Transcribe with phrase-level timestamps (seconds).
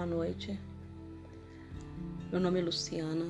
[0.00, 0.58] boa noite.
[2.32, 3.26] Meu nome é Luciana.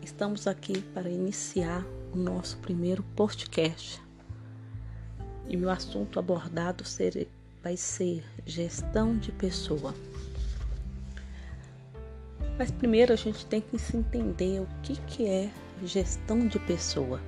[0.00, 4.02] Estamos aqui para iniciar o nosso primeiro podcast.
[5.46, 7.28] E meu assunto abordado ser,
[7.62, 9.94] vai ser gestão de pessoa.
[12.56, 15.50] Mas primeiro a gente tem que se entender o que, que é
[15.82, 17.20] gestão de pessoa.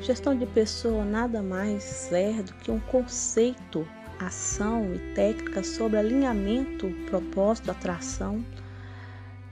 [0.00, 3.86] Gestão de pessoa nada mais é do que um conceito
[4.26, 8.44] ação e técnicas sobre alinhamento, propósito, atração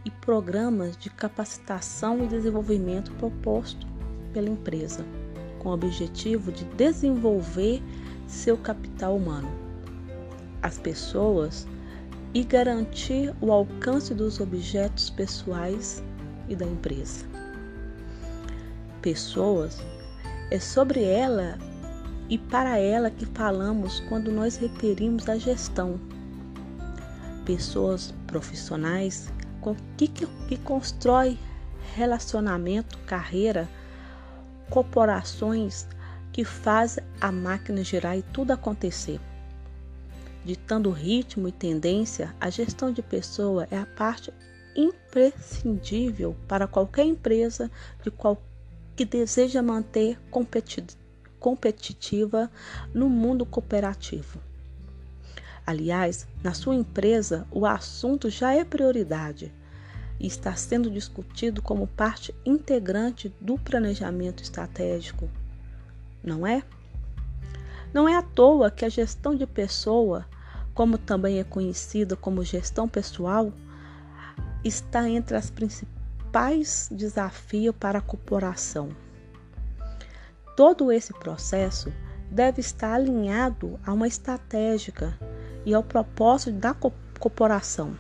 [0.04, 3.86] e programas de capacitação e desenvolvimento proposto
[4.32, 5.04] pela empresa,
[5.58, 7.82] com o objetivo de desenvolver
[8.26, 9.50] seu capital humano,
[10.62, 11.66] as pessoas
[12.32, 16.02] e garantir o alcance dos objetos pessoais
[16.48, 17.26] e da empresa.
[19.02, 19.82] Pessoas
[20.50, 21.58] é sobre ela
[22.30, 26.00] e para ela que falamos quando nós referimos a gestão.
[27.44, 29.28] Pessoas profissionais
[29.96, 31.36] que, que, que constrói
[31.96, 33.68] relacionamento, carreira,
[34.70, 35.88] corporações
[36.32, 39.18] que fazem a máquina girar e tudo acontecer.
[40.44, 44.32] Ditando ritmo e tendência, a gestão de pessoa é a parte
[44.76, 47.68] imprescindível para qualquer empresa
[48.04, 48.40] de qual,
[48.94, 51.00] que deseja manter competitividade
[51.40, 52.50] competitiva
[52.94, 54.38] no mundo cooperativo.
[55.66, 59.52] Aliás, na sua empresa, o assunto já é prioridade
[60.18, 65.28] e está sendo discutido como parte integrante do planejamento estratégico,
[66.22, 66.62] não é?
[67.92, 70.26] Não é à toa que a gestão de pessoa,
[70.74, 73.52] como também é conhecida como gestão pessoal,
[74.62, 78.90] está entre as principais desafios para a corporação.
[80.60, 81.90] Todo esse processo
[82.30, 85.18] deve estar alinhado a uma estratégia
[85.64, 87.96] e ao propósito da corporação.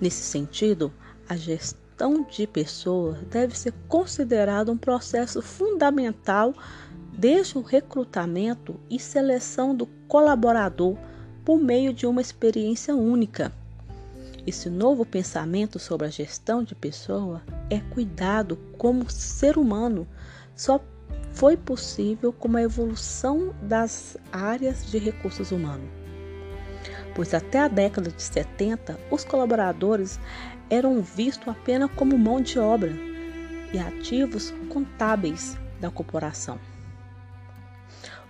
[0.00, 0.92] Nesse sentido,
[1.28, 6.52] a gestão de pessoas deve ser considerada um processo fundamental
[7.16, 10.96] desde o recrutamento e seleção do colaborador
[11.44, 13.52] por meio de uma experiência única.
[14.44, 20.04] Esse novo pensamento sobre a gestão de pessoa é cuidado como ser humano
[20.56, 20.80] só
[21.32, 25.88] foi possível com a evolução das áreas de recursos humanos.
[27.14, 30.18] Pois até a década de 70, os colaboradores
[30.70, 32.92] eram vistos apenas como mão de obra
[33.72, 36.58] e ativos contábeis da corporação.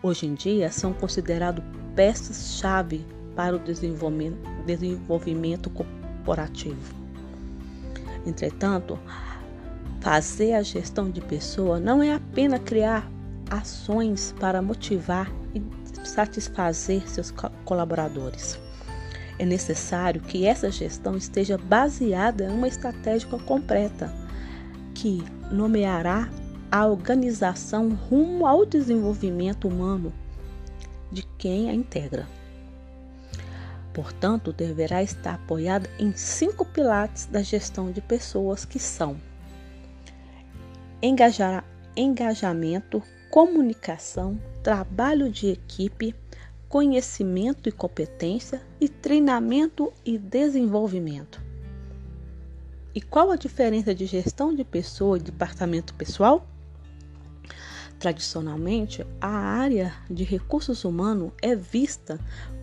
[0.03, 1.63] Hoje em dia, são considerados
[1.95, 6.95] peças-chave para o desenvolvimento, corporativo.
[8.27, 8.99] Entretanto,
[10.03, 13.09] Fazer a gestão de pessoa não é apenas criar
[13.49, 15.63] ações para motivar e
[16.05, 17.33] satisfazer seus
[17.65, 18.59] colaboradores.
[19.39, 24.13] É necessário que essa gestão esteja baseada em uma estratégia completa
[24.93, 26.29] que nomeará
[26.69, 30.13] a organização rumo ao desenvolvimento humano
[31.13, 32.27] de quem a integra.
[33.95, 39.17] Portanto, deverá estar apoiada em cinco pilares da gestão de pessoas que são
[41.03, 41.65] engajar,
[41.97, 46.15] engajamento, comunicação, trabalho de equipe,
[46.69, 51.43] conhecimento e competência e treinamento e desenvolvimento.
[52.95, 56.47] E qual a diferença de gestão de pessoa e departamento pessoal?
[57.99, 62.21] Tradicionalmente, a área de recursos humanos é vista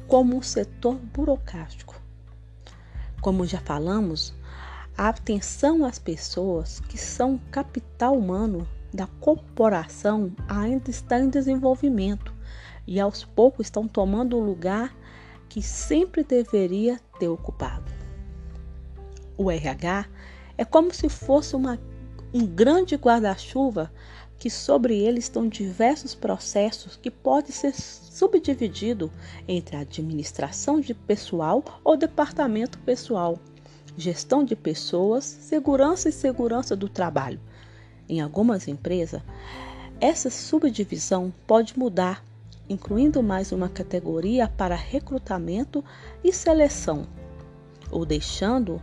[0.07, 1.95] como um setor burocrático.
[3.21, 4.33] Como já falamos,
[4.99, 12.33] a atenção às pessoas que são capital humano da corporação ainda está em desenvolvimento
[12.85, 14.93] e aos poucos estão tomando o lugar
[15.47, 17.89] que sempre deveria ter ocupado.
[19.37, 20.05] O RH
[20.57, 21.79] é como se fosse uma,
[22.33, 23.89] um grande guarda-chuva
[24.37, 29.09] que sobre ele estão diversos processos que podem ser subdividido
[29.47, 33.39] entre administração de pessoal ou departamento pessoal
[33.97, 37.39] gestão de pessoas, segurança e segurança do trabalho.
[38.07, 39.21] Em algumas empresas,
[40.01, 42.23] essa subdivisão pode mudar,
[42.69, 45.83] incluindo mais uma categoria para recrutamento
[46.23, 47.05] e seleção,
[47.91, 48.81] ou deixando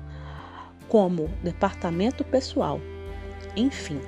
[0.88, 2.80] como departamento pessoal.
[3.56, 4.00] Enfim,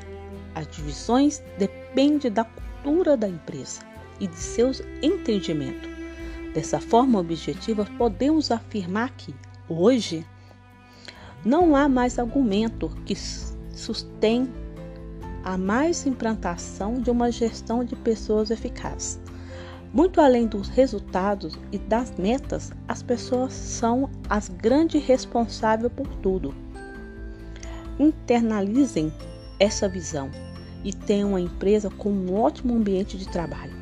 [0.55, 3.81] as divisões dependem da cultura da empresa
[4.21, 5.89] e de seus entendimentos.
[6.53, 9.35] Dessa forma objetiva, podemos afirmar que,
[9.69, 10.27] hoje,
[11.44, 13.14] não há mais argumento que
[13.73, 14.50] sustente
[15.44, 19.20] a mais implantação de uma gestão de pessoas eficaz.
[19.93, 26.55] Muito além dos resultados e das metas, as pessoas são as grandes responsáveis por tudo.
[27.99, 29.12] Internalizem
[29.58, 30.31] essa visão
[30.84, 33.73] e tenham uma empresa com um ótimo ambiente de trabalho,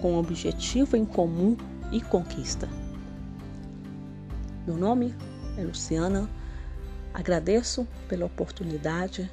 [0.00, 1.56] com um objetivo em comum
[1.90, 2.68] e conquista.
[4.66, 5.12] Meu nome
[5.58, 6.28] é Luciana,
[7.12, 9.30] agradeço pela oportunidade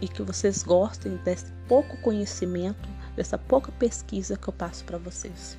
[0.00, 5.58] e que vocês gostem desse pouco conhecimento, dessa pouca pesquisa que eu passo para vocês.